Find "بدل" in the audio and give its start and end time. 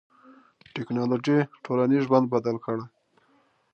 2.33-2.55